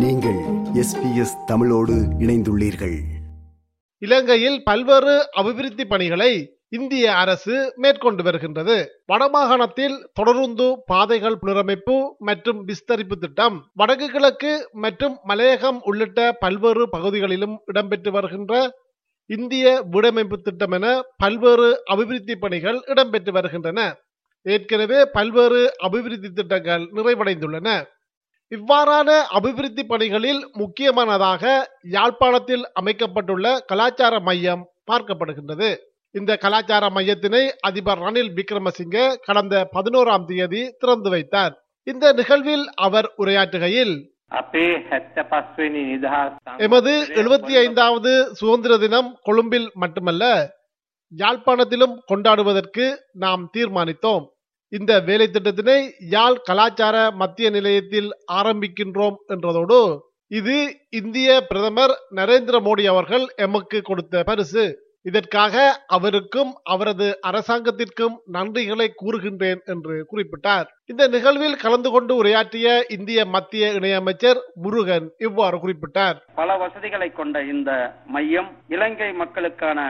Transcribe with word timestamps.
நீங்கள் 0.00 0.38
எஸ்பிஎஸ் 0.80 1.44
தமிழோடு 1.46 1.92
இணைந்துள்ளீர்கள். 2.18 3.00
இலங்கையில் 3.98 4.64
பல்வேறு 4.64 5.28
அபிவிருத்தி 5.32 5.84
பணிகளை 5.84 6.60
இந்திய 6.68 7.14
அரசு 7.14 7.72
மேற்கொண்டு 7.76 8.22
வருகின்றது. 8.22 9.02
வடமாகாணத்தில் 9.12 10.08
தொடருந்து 10.20 10.76
பாதைகள் 10.86 11.38
புனரமைப்பு 11.42 12.08
மற்றும் 12.18 12.68
விஸ்தரிப்பு 12.68 13.16
திட்டம் 13.18 13.70
வடக்கு 13.74 14.08
கிழக்கு 14.08 14.68
மற்றும் 14.72 15.18
மலையகம் 15.28 15.78
உள்ளிட்ட 15.82 16.32
பல்வேறு 16.32 16.88
பகுதிகளிலும் 16.88 17.60
இடம்பெற்று 17.72 18.10
வருகின்ற 18.10 18.72
இந்திய 19.26 19.84
வீடமைப்பு 19.92 20.36
திட்டம் 20.36 20.70
என 20.70 21.02
பல்வேறு 21.16 21.82
அபிவிருத்தி 21.84 22.36
பணிகள் 22.36 22.80
இடம்பெற்று 22.86 23.30
வருகின்றன. 23.30 23.96
ஏற்கனவே 24.42 25.04
பல்வேறு 25.04 25.72
அபிவிருத்தி 25.78 26.28
திட்டங்கள் 26.28 26.90
நிறைவடைந்துள்ளன. 26.94 27.84
இவ்வாறான 28.52 29.10
அபிவிருத்தி 29.36 29.82
பணிகளில் 29.90 30.40
முக்கியமானதாக 30.60 31.42
யாழ்ப்பாணத்தில் 31.96 32.64
அமைக்கப்பட்டுள்ள 32.80 33.46
கலாச்சார 33.70 34.14
மையம் 34.28 34.62
பார்க்கப்படுகின்றது. 34.90 35.68
இந்த 36.14 36.30
கலாச்சார 36.44 36.84
மையத்தினை 36.96 37.42
அதிபர் 37.68 38.00
ரணில் 38.06 38.32
விக்ரமசிங்கே 38.38 39.04
கடந்த 39.26 39.54
பதினோராம் 39.76 40.24
தேதி 40.30 40.62
திறந்து 40.80 41.10
வைத்தார். 41.10 41.52
இந்த 41.86 42.06
நிகழ்வில் 42.20 42.64
அவர் 42.86 43.08
உரையாற்றுகையில் 43.22 43.94
எமது 46.66 46.92
எழுபத்தி 47.20 47.54
ஐந்தாவது 47.62 48.10
சுதந்திர 48.40 48.72
தினம் 48.84 49.08
கொழும்பில் 49.26 49.68
மட்டுமல்ல 49.82 50.24
யாழ்ப்பாணத்திலும் 51.12 51.96
கொண்டாடுவதற்கு 52.10 52.84
நாம் 53.24 53.44
தீர்மானித்தோம். 53.56 54.26
இந்த 54.72 54.92
வேலை 55.00 55.26
திட்டத்தினை 55.26 55.78
யாழ் 56.10 56.36
கலாச்சார 56.42 56.96
மத்திய 57.10 57.50
நிலையத்தில் 57.50 58.10
ஆரம்பிக்கின்றோம் 58.32 59.16
என்றதோடு 59.28 59.80
இது 60.30 60.56
இந்திய 60.90 61.28
பிரதமர் 61.48 61.94
நரேந்திர 62.14 62.56
மோடி 62.66 62.84
அவர்கள் 62.86 63.24
எமக்கு 63.36 63.78
கொடுத்த 63.82 64.22
பரிசு. 64.22 64.64
இதற்காக 65.02 65.54
அவருக்கும் 65.86 66.52
அவரது 66.62 67.06
அரசாங்கத்திற்கும் 67.26 68.16
நன்றிகளை 68.32 68.86
கூறுகின்றேன் 69.02 69.60
என்று 69.64 69.96
குறிப்பிட்டார். 70.10 70.66
இந்த 70.86 71.08
நிகழ்வில் 71.08 71.56
கலந்து 71.56 71.90
கொண்டு 71.90 72.16
உரையாற்றிய 72.16 72.86
இந்திய 72.88 73.24
மத்திய 73.24 73.72
இணையமைச்சர் 73.78 74.40
முருகன் 74.54 75.08
இவ்வாறு 75.18 75.56
குறிப்பிட்டார். 75.56 76.16
பல 76.34 76.56
வசதிகளை 76.56 77.10
கொண்ட 77.12 77.42
இந்த 77.54 77.70
மையம் 78.06 78.50
இலங்கை 78.68 79.12
மக்களுக்கான 79.12 79.80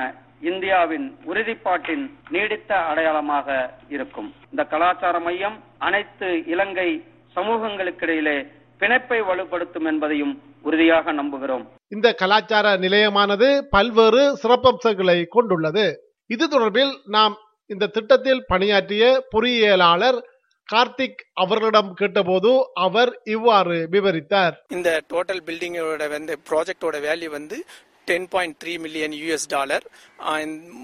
இந்தியாவின் 0.41 1.07
உறுதிப்பாட்டின் 1.27 2.05
நீடித்த 2.31 2.75
அடையாளமாக 2.75 3.49
இருக்கும். 3.89 4.35
இந்த 4.51 4.65
கலாச்சார 4.65 5.21
மையம் 5.21 5.57
அனைத்து 5.79 6.29
இலங்கை 6.47 6.89
சமூகங்களுக்கிடையிலே 7.37 8.39
பிணைப்பை 8.81 9.19
வலுப்படுத்தும் 9.31 9.89
என்பதையும் 9.91 10.43
உறுதியாக 10.63 11.13
நம்புகிறோம். 11.13 11.65
இந்த 11.89 12.15
கலாச்சார 12.15 12.77
நிலையமானது 12.77 13.49
பல்வேறு 13.71 14.23
சிறப்பம்சங்களை 14.43 15.25
கொண்டுள்ளது. 15.29 15.87
இது 16.27 16.45
தொடர்பில் 16.47 16.93
நாம் 17.05 17.37
இந்த 17.67 17.87
திட்டத்தில் 17.87 18.45
பணியாற்றிய 18.47 19.05
பொறியியலாளர் 19.33 20.19
கார்த்திக் 20.73 21.21
அவர்களிடம் 21.43 21.95
கேட்டபோது 21.95 22.51
அவர் 22.87 23.21
இவ்வாறு 23.25 23.89
விவரித்தார். 23.91 24.55
இந்த 24.69 24.91
டோட்டல் 25.13 25.45
பில்டிங்கோட 25.47 26.09
வந்து 26.09 26.39
ப்ராஜெக்டோட 26.51 26.97
வேல்யூ 27.09 27.31
வந்து 27.31 27.65
ten 28.05 28.29
point 28.29 28.57
three 28.65 28.79
million 28.79 29.13
US 29.13 29.47
dollar 29.49 29.85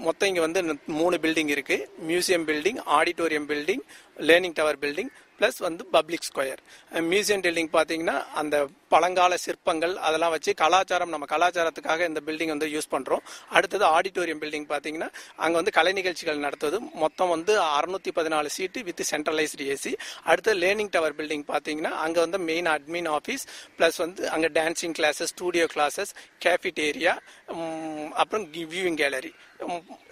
மொத்தம் 0.05 0.27
இங்கே 0.29 0.39
வந்து 0.39 0.61
மூணு 0.87 1.17
பில்டிங் 1.17 1.51
இருக்கு. 1.55 1.77
Museum 2.07 2.45
building 2.49 2.79
auditorium 2.97 3.47
building 3.51 3.83
learning 4.29 4.53
tower 4.53 4.79
building 4.79 5.11
plus 5.39 5.59
வந்து 5.67 5.83
பப்ளிக் 5.95 6.27
ஸ்கொயர். 6.29 6.61
மியூசியம் 7.11 7.43
பில்டிங் 7.45 7.71
பார்த்தீங்கன்னா 7.77 8.17
அந்த 8.41 8.55
பழங்கால 8.93 9.33
சிற்பங்கள் 9.45 9.93
அதெல்லாம் 10.07 10.33
வச்சு 10.33 10.51
கலாச்சாரம் 10.61 11.11
நம்ம 11.13 11.25
கலாச்சாரத்துக்காக 11.31 12.05
இந்த 12.09 12.19
பில்டிங் 12.27 12.51
வந்து 12.53 12.67
யூஸ் 12.73 12.89
பண்ணுறோம் 12.93 13.23
அடுத்தது 13.57 13.85
ஆடிட்டோரியம் 13.95 14.41
பில்டிங் 14.43 14.67
பார்த்தீங்கன்னா 14.73 15.09
அங்கே 15.43 15.57
வந்து 15.59 15.73
கலை 15.77 15.93
நிகழ்ச்சிகள் 15.99 16.43
நடத்துவது. 16.45 16.77
மொத்தம் 17.03 17.31
வந்து 17.35 17.53
அறுநூத்தி 17.77 18.11
பதினாலு 18.19 18.51
சீட்டு 18.57 18.85
வித் 18.89 19.03
சென்ட்ரலைஸ்டு 19.11 19.67
ஏசி 19.73 19.93
அடுத்து 20.31 20.53
லேர்னிங் 20.63 20.91
டவர் 20.95 21.17
பில்டிங் 21.19 21.45
பார்த்தீங்கன்னா 21.53 21.91
அங்கே 22.05 22.19
வந்து 22.25 22.39
மெயின் 22.49 22.69
அட்மின் 22.75 23.09
ஆஃபீஸ் 23.17 23.45
ப்ளஸ் 23.79 23.99
வந்து 24.05 24.23
அங்கே 24.35 24.51
dancing 24.59 24.95
classes 24.99 25.33
studio 25.35 25.67
classes 25.75 26.13
cafeteria 26.45 27.15
அப்புறம் 28.21 28.45
வியூவிங் 28.53 28.97
கேலரி 29.01 29.31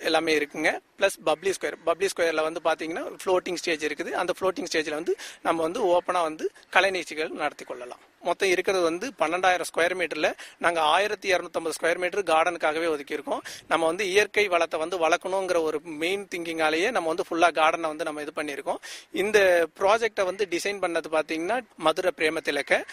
எல்லாமே 0.07 0.33
இருக்குங்க. 0.39 0.69
ப்ளஸ் 0.97 1.17
பப்ளி 1.29 1.51
ஸ்கொயர் 1.55 1.75
பப்ளி 1.87 2.07
ஸ்கொயரில் 2.11 2.45
வந்து 2.47 2.61
பார்த்தீங்கன்னா 2.67 3.03
ஃப்ளோட்டிங் 3.21 3.59
ஸ்டேஜ் 3.61 3.83
இருக்குது. 3.87 4.11
அந்த 4.21 4.31
ஃப்ளோட்டிங் 4.37 4.69
ஸ்டேஜில் 4.71 4.97
வந்து 4.99 5.13
நம்ம 5.47 5.57
வந்து 5.67 5.79
ஓப்பனாக 5.95 6.27
வந்து 6.29 6.45
கலை 6.75 6.89
நிகழ்ச்சிகள் 6.95 7.39
நடத்தி 7.41 7.65
கொள்ளலாம். 7.71 8.01
மொத்தம் 8.27 8.51
இருக்கிறது 8.53 8.85
வந்து 8.89 9.07
பன்னெண்டாயிரம் 9.21 9.69
ஸ்கொயர் 9.69 9.95
மீட்டரில் 9.99 10.29
நாங்கள் 10.65 10.87
ஆயிரத்தி 10.93 11.27
இரநூத்தம்பது 11.33 11.75
ஸ்கொயர் 11.77 12.01
மீட்டர் 12.03 12.23
கார்டனுக்காகவே 12.31 12.87
ஒதுக்கியிருக்கோம். 12.93 13.43
நம்ம 13.71 13.83
வந்து 13.91 14.05
இயற்கை 14.13 14.45
வளத்தை 14.55 14.79
வந்து 14.83 14.99
வளர்க்கணுங்கிற 15.05 15.59
ஒரு 15.69 15.79
மெயின் 16.03 16.25
திங்கிங்காலேயே 16.31 16.89
நம்ம 16.95 17.13
வந்து 17.13 17.27
ஃபுல்லாக 17.27 17.57
கார்டனை 17.59 17.91
வந்து 17.93 18.07
நம்ம 18.09 18.23
இது 18.27 18.33
பண்ணியிருக்கோம். 18.39 18.81
இந்த 19.23 19.37
ப்ராஜெக்டை 19.81 20.25
வந்து 20.31 20.45
டிசைன் 20.55 20.81
பண்ணது 20.85 21.11
பார்த்தீங்கன்னா 21.17 21.59
மதுரை 21.87 22.13
பிரேமத்திலக்க 22.21 22.83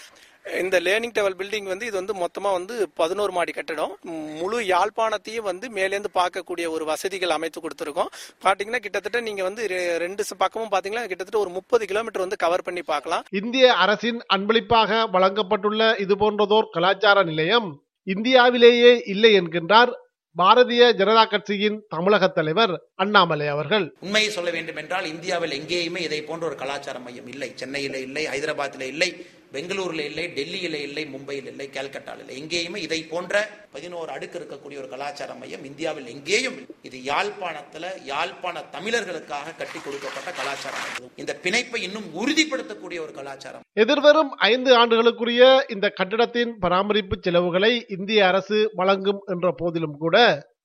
இந்த 0.63 0.81
லேர்னிங் 0.81 1.11
டவர் 1.13 1.37
பில்டிங் 1.37 1.63
வந்து 1.63 1.87
இது 1.87 2.05
வந்து 2.05 2.15
மொத்தமா 2.15 2.53
வந்து 2.53 2.89
பதினோரு 2.95 3.33
மாடி 3.33 3.53
கட்டடம். 3.53 3.99
முழு 4.03 4.61
யாழ்ப்பாணத்தையும் 4.61 5.43
வந்து 5.43 5.69
மேலேந்து 5.69 6.05
பார்க்கக்கூடிய 6.15 6.69
ஒரு 6.69 6.85
வசதிகள் 6.85 7.31
அமைத்து 7.31 7.61
கொடுத்துருக்கோம். 7.61 8.07
பாத்தீங்கன்னா 8.43 8.77
கிட்டத்தட்ட 8.77 9.21
நீங்க 9.21 9.43
வந்து 9.43 9.67
ரெ- 9.67 9.97
ரெண்டு 9.97 10.25
பக்கமும் 10.39 10.69
பாத்தீங்கன்னா 10.69 11.07
கிட்டத்தட்ட 11.07 11.39
ஒரு 11.39 11.51
முப்பது 11.51 11.87
கிலோமீட்டர் 11.87 12.21
வந்து 12.21 12.37
கவர் 12.37 12.63
பண்ணி 12.63 12.83
பார்க்கலாம். 12.83 13.25
இந்திய 13.31 13.73
அரசின் 13.73 14.23
அன்பளிப்பாக 14.27 15.09
வழங்கப்பட்டுள்ள 15.13 16.01
இது 16.01 16.17
போன்றதோர் 16.17 16.69
கலாச்சார 16.71 17.23
நிலையம் 17.23 17.83
இந்தியாவிலேயே 18.03 19.03
இல்லை 19.07 19.41
என்கின்றார் 19.41 19.93
பாரதிய 20.39 20.93
ஜனதா 20.93 21.29
கட்சியின் 21.29 21.85
தமிழக 21.89 22.29
தலைவர் 22.29 22.83
அண்ணாமலை 22.95 23.47
அவர்கள். 23.47 23.95
உண்மையை 24.01 24.31
சொல்ல 24.31 24.51
வேண்டும் 24.51 24.77
என்றால் 24.77 25.05
இந்தியாவில் 25.05 25.61
எங்கேயுமே 25.61 25.99
இதை 25.99 26.23
போன்ற 26.23 26.47
ஒரு 26.47 26.55
கலாச்சார 26.55 26.99
மையம் 26.99 27.27
இல்லை. 27.27 27.53
சென்னையில 27.55 27.99
இல்லை 27.99 28.27
ஹைதராபாத்தில் 28.27 28.81
இல்லை. 28.81 29.27
பெங்களூர்ல 29.55 30.03
இல்லை 30.11 30.25
டெல்லியில 30.37 30.77
இல்லை 30.89 31.05
மும்பையில் 31.15 31.49
இல்லை 31.53 31.67
கல்கட்டாவில் 31.77 32.23
இல்லை. 32.25 32.35
எங்கேயுமே 32.43 32.79
இதை 32.87 33.01
போன்ற 33.13 33.35
பதினோரு 33.75 34.11
அடுக்கு 34.17 34.39
இருக்கக்கூடிய 34.39 34.77
ஒரு 34.83 34.89
கலாச்சார 34.93 35.31
மையம் 35.41 35.65
இந்தியாவில் 35.71 36.09
எங்கேயும் 36.15 36.59
இது 36.89 36.99
யாழ்ப்பாணத்துல 37.11 37.85
யாழ்ப்பாண 38.11 38.62
தமிழர்களுக்காக 38.77 39.55
கட்டி 39.61 39.79
கொடுக்கப்பட்ட 39.79 40.31
கலாச்சாரம் 40.41 40.83
மையம். 40.85 41.12
இந்த 41.23 41.35
பிணைப்பை 41.45 41.81
இன்னும் 41.89 42.09
உறுதிப்படுத்தக்கூடிய 42.21 43.01
ஒரு 43.07 43.12
கலாச்சாரம் 43.12 43.67
எதிர்வரும் 43.83 44.33
ஐந்து 44.53 44.71
ஆண்டுகளுக்குரிய 44.81 45.43
இந்த 45.75 45.87
கட்டிடத்தின் 45.99 46.55
பராமரிப்பு 46.65 47.19
செலவுகளை 47.27 47.73
இந்திய 47.97 48.23
அரசு 48.31 48.61
வழங்கும் 48.81 49.21
என்ற 49.35 49.51
போதிலும் 49.61 49.99
கூட 50.05 50.17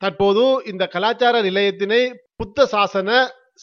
தற்போது 0.03 0.45
இந்த 0.71 0.83
கலாச்சார 0.95 1.35
நிலையத்தினை 1.41 2.01
புத்த 2.35 2.65
சாசன 2.73 3.11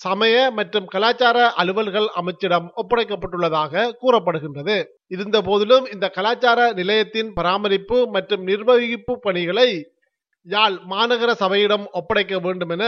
சமய 0.03 0.37
மற்றும் 0.51 0.87
கலாச்சார 0.87 1.39
அலுவல்கள் 1.63 2.07
அமைச்சிடம் 2.21 2.67
ஒப்படைக்கப்பட்டுள்ளதாக 2.83 3.91
கூறப்படுகின்றது. 4.03 4.77
இருந்த 5.07 5.37
போதிலும் 5.43 5.87
இந்த 5.95 6.07
கலாச்சார 6.09 6.61
நிலையத்தின் 6.73 7.31
பராமரிப்பு 7.33 7.99
மற்றும் 8.09 8.43
நிர்வகிப்பு 8.43 9.15
பணிகளை 9.19 9.69
யாழ் 10.47 10.79
மாநகர 10.91 11.31
சபையிடம் 11.43 11.85
ஒப்படைக்க 11.93 12.39
வேண்டும் 12.39 12.73
என 12.77 12.85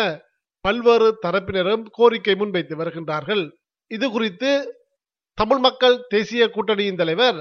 பல்வேறு 0.65 1.09
தரப்பினரும் 1.27 1.85
கோரிக்கை 1.91 2.35
முன்வைத்து 2.35 2.77
வருகின்றார்கள். 2.77 3.45
இது 3.91 4.07
குறித்து 4.11 4.51
தமிழ் 5.39 5.59
மக்கள் 5.59 5.97
தேசிய 6.09 6.43
கூட்டணியின் 6.49 7.01
தலைவர் 7.03 7.39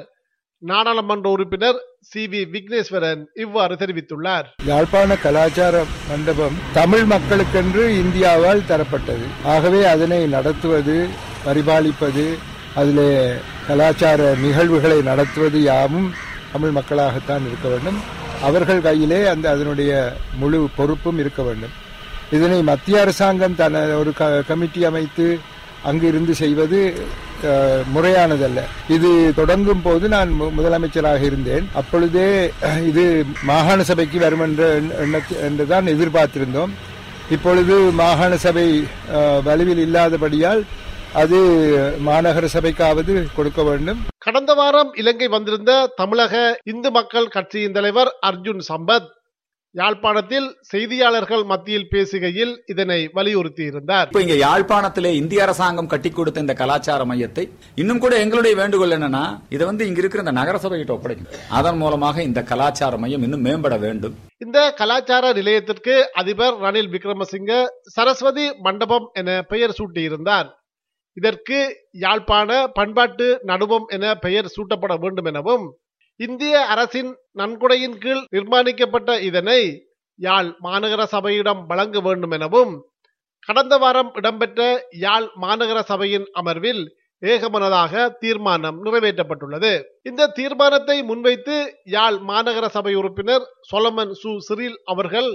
நாடாளுமன்ற 0.66 1.30
உறுப்பினர் 1.30 1.76
சி 2.00 2.28
வி 2.28 2.46
விக்னேஸ்வரன் 2.52 3.26
இவ்வாறு 3.34 3.76
தெரிவித்துள்ளார். 3.76 4.44
யாழ்ப்பாண 4.66 5.18
கலாச்சார 5.18 5.84
மண்டபம் 6.10 6.54
தமிழ் 6.74 7.02
மக்களுக்கென்று 7.02 8.04
இந்தியாவால் 8.04 8.66
தரப்பட்டது. 8.68 9.26
ஆகவே 9.44 9.86
அதனை 9.86 10.28
நடத்துவது 10.28 11.08
பரிபாலிப்பது 11.46 12.38
அதிலே 12.76 13.34
கலாச்சார 13.68 14.36
நிகழ்வுகளை 14.36 15.02
நடத்துவது 15.02 15.62
யாவும் 15.62 16.14
தமிழ் 16.52 16.70
மக்களாகத்தான் 16.70 17.48
இருக்க 17.48 17.68
வேண்டும். 17.68 18.00
அவர்கள் 18.42 18.82
கையிலே 18.82 19.28
அந்த 19.28 19.50
அதனுடைய 19.50 20.14
முழு 20.40 20.70
பொறுப்பும் 20.76 21.20
இருக்க 21.20 21.44
வேண்டும். 21.44 21.72
இதனை 22.32 22.64
மத்திய 22.64 23.02
அரசாங்கம் 23.02 23.56
தன 23.56 23.84
ஒரு 23.84 24.14
க- 24.14 24.42
கமிட்டி 24.42 24.84
அமைத்து 24.84 25.40
அங்கிருந்து 25.86 26.36
செய்வது 26.36 27.08
முறையானதல்ல. 27.96 28.62
இது 28.88 29.34
தொடங்கும் 29.36 29.82
போது 29.82 30.08
நான் 30.08 30.42
மு- 30.42 30.52
முதலமைச்சராக 30.58 31.24
இருந்தேன். 31.24 31.70
அப்பொழுதே 31.74 32.52
இது 32.86 33.26
மாகாண 33.44 33.84
சபைக்கு 33.84 34.20
வரும் 34.20 34.40
என்ற 34.40 34.80
என்றுதான் 35.42 35.86
எதிர்பார்த்திருந்தோம். 35.86 36.70
இப்பொழுது 37.30 37.78
மாகாண 37.80 38.38
சபை 38.38 38.84
வலுவில் 39.46 39.78
இல்லாதபடியால் 39.78 40.64
அது 41.14 41.38
மாநகர 42.06 42.48
சபைக்காவது 42.54 43.26
கொடுக்க 43.36 43.64
வேண்டும். 43.64 44.00
கடந்த 44.18 44.54
வாரம் 44.54 44.94
இலங்கை 44.94 45.28
வந்திருந்த 45.28 45.94
தமிழக 45.96 46.60
இந்து 46.64 46.92
மக்கள் 46.92 47.28
கட்சியின் 47.28 47.72
தலைவர் 47.72 48.16
அர்ஜுன் 48.26 48.62
சம்பத் 48.68 49.14
யாழ்ப்பாணத்தில் 49.80 50.48
செய்தியாளர்கள் 50.72 51.42
மத்தியில் 51.50 51.88
பேசுகையில் 51.94 52.54
இதனை 52.74 52.98
வலியுறுத்தியிருந்தார். 53.18 54.08
இப்ப 54.12 54.22
இங்க 54.26 54.38
யாழ்ப்பாணத்திலே 54.44 55.12
இந்திய 55.22 55.42
அரசாங்கம் 55.46 55.90
கட்டி 55.94 56.10
கொடுத்த 56.10 56.44
இந்த 56.46 56.54
கலாச்சார 56.62 57.02
மையத்தை 57.12 57.44
இன்னும் 57.82 58.02
கூட 58.04 58.14
எங்களுடைய 58.24 58.56
வேண்டுகோள் 58.62 58.96
என்னன்னா 58.98 59.24
இதை 59.56 59.64
வந்து 59.72 59.88
இங்க 59.90 60.00
இருக்கிற 60.02 60.24
இந்த 60.26 60.36
நகரசபை 60.40 60.80
கிட்ட 60.80 60.96
ஒப்படைக்கும் 60.98 61.44
அதன் 61.60 61.80
மூலமாக 61.84 62.24
இந்த 62.30 62.44
கலாச்சார 62.52 62.98
மையம் 63.04 63.26
இன்னும் 63.28 63.46
மேம்பட 63.48 63.78
வேண்டும். 63.86 64.16
இந்த 64.46 64.60
கலாச்சார 64.82 65.34
நிலையத்திற்கு 65.40 65.96
அதிபர் 66.22 66.58
ரணில் 66.66 66.92
விக்ரமசிங்க 66.96 67.54
சரஸ்வதி 67.98 68.48
மண்டபம் 68.68 69.08
என 69.22 69.40
பெயர் 69.54 69.78
சூட்டியிருந்தார். 69.80 70.50
இதற்கு 71.18 71.58
யாழ்ப்பாண 72.06 72.50
பண்பாட்டு 72.78 73.28
நடுவம் 73.50 73.86
என 73.98 74.06
பெயர் 74.26 74.54
சூட்டப்பட 74.56 74.96
வேண்டும் 75.04 75.30
எனவும் 75.32 75.66
இந்திய 76.20 76.66
அரசின் 76.66 77.10
நன்கொடையின் 77.40 77.98
கீழ் 77.98 78.22
நிர்மாணிக்கப்பட்ட 78.36 79.22
இதனை 79.22 79.62
யாழ் 80.20 80.50
மாநகர 80.64 81.02
சபையிடம் 81.12 81.66
வழங்க 81.66 82.00
வேண்டும் 82.00 82.32
எனவும் 82.32 82.74
கடந்த 83.48 83.78
வாரம் 83.78 84.12
இடம்பெற்ற 84.14 84.62
யாழ் 85.06 85.28
மாநகர 85.42 85.80
சபையின் 85.82 86.28
அமர்வில் 86.34 86.84
ஏகமனதாக 87.22 88.10
தீர்மானம் 88.20 88.80
நிறைவேற்றப்பட்டுள்ளது. 88.86 89.82
இந்த 90.04 90.28
தீர்மானத்தை 90.28 91.04
முன்வைத்து 91.04 91.58
யாழ் 91.84 92.18
மாநகர 92.28 92.66
சபை 92.68 92.96
உறுப்பினர் 92.96 93.46
சொலமன் 93.72 94.14
சு. 94.24 94.38
சிறில் 94.38 94.78
அவர்கள் 94.86 95.30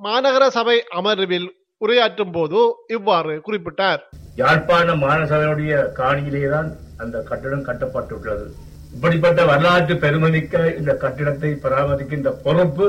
மாநகர 0.00 0.46
சபை 0.46 0.76
அமர்வில் 0.88 1.48
உரையாற்றும் 1.80 2.32
போது 2.32 2.60
இவ்வாறு 2.86 3.42
குறிப்பிட்டார். 3.46 4.02
யாழ்ப்பாண 4.36 4.94
மாநகரனுடைய 4.94 5.72
காணியிலேதான் 6.00 6.68
அந்த 6.98 7.22
கட்டடம் 7.30 7.66
கட்டப்பட்டுள்ளது. 7.66 8.46
இப்படிப்பட்ட 8.94 9.40
வரலாற்று 9.50 9.94
பெருமதிக்க 10.04 10.54
இந்த 10.78 10.92
கட்டிடத்தை 11.02 11.50
பராமரிக்கின்ற 11.64 12.30
பொறுப்பு 12.44 12.86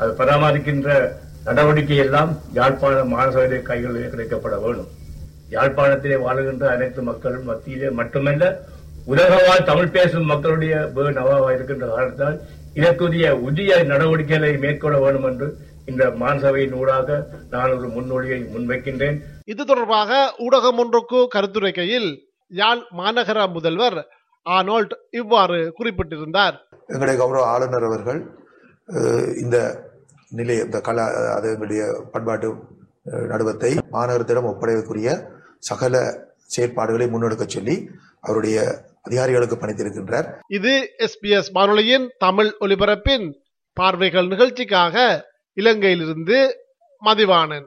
அது 0.00 0.12
பராமரிக்கின்ற 0.20 0.88
நடவடிக்கை 1.46 1.96
எல்லாம் 2.04 2.30
யாழ்ப்பாண 2.58 2.98
மாணவர்களுடைய 3.12 3.60
கைகளிலே 3.68 4.08
கிடைக்கப்பட 4.12 4.56
வேண்டும். 4.64 4.90
யாழ்ப்பாணத்திலே 5.54 6.16
வாழுகின்ற 6.26 6.64
அனைத்து 6.74 7.00
மக்களும் 7.08 7.48
மத்தியிலே 7.50 7.88
மட்டுமல்ல 8.00 8.44
உலகவாழ் 9.12 9.68
தமிழ் 9.70 9.94
பேசும் 9.96 10.30
மக்களுடைய 10.32 10.74
நவாவா 11.18 11.48
இருக்கின்ற 11.54 11.86
காரணத்தால் 11.94 12.38
இதற்குரிய 12.78 13.26
உரிய 13.46 13.72
நடவடிக்கைகளை 13.92 14.52
மேற்கொள்ள 14.64 14.98
வேண்டும் 15.04 15.26
என்று 15.30 15.48
இந்த 15.90 16.02
மான்சபையின் 16.20 16.76
ஊடாக 16.80 17.18
நான் 17.50 17.74
ஒரு 17.76 17.88
முன்னோடியை 17.96 18.38
முன்வைக்கின்றேன். 18.54 19.16
இது 19.52 19.62
தொடர்பாக 19.64 20.20
ஊடகம் 20.46 20.80
ஒன்றுக்கு 20.82 21.20
கருத்துரைக்கையில் 21.34 22.10
யாழ் 22.60 22.82
மாநகர 23.00 23.38
முதல்வர் 23.56 23.98
ஆனோல்ட் 24.46 24.92
இவ்வாறு 25.10 25.58
குறிப்பிட்டிருந்தார். 25.78 26.56
எங்களுடைய 26.86 27.16
கௌரவ 27.20 27.44
ஆளுநர் 27.54 27.86
அவர்கள் 27.88 28.20
இந்த 29.42 29.56
நிலை 30.38 30.56
இந்த 30.66 30.78
கலா 30.80 31.04
அதனுடைய 31.36 31.82
பண்பாட்டு 32.12 32.48
நடுவத்தை 33.32 33.70
மாநகரத்திடம் 33.94 34.48
ஒப்படைக்கக்கூடிய 34.50 35.08
சகல 35.70 35.94
செயற்பாடுகளை 36.54 37.06
முன்னெடுக்க 37.12 37.44
சொல்லி 37.46 37.76
அவருடைய 38.20 38.56
அதிகாரிகளுக்கு 39.02 39.56
பணித்திருக்கின்றார். 39.60 40.26
இது 40.58 40.72
எஸ்பிஎஸ் 41.06 41.52
வானொலியின் 41.52 42.06
தமிழ் 42.18 42.50
ஒலிபரப்பின் 42.60 43.26
பார்வைகள் 43.80 44.30
நிகழ்ச்சிக்காக 44.32 44.96
இலங்கையிலிருந்து 45.56 46.38
மதிவாணன். 47.02 47.66